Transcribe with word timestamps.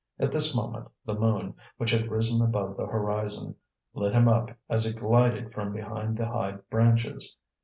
At 0.17 0.31
this 0.31 0.55
moment 0.55 0.87
the 1.05 1.13
moon, 1.13 1.53
which 1.77 1.91
had 1.91 2.09
risen 2.09 2.41
above 2.41 2.75
the 2.75 2.87
horizon, 2.87 3.53
lit 3.93 4.13
him 4.13 4.27
up 4.27 4.49
as 4.67 4.87
it 4.87 4.99
glided 4.99 5.53
from 5.53 5.73
behind 5.73 6.17
the 6.17 6.25
high 6.25 6.53
branches. 6.71 7.37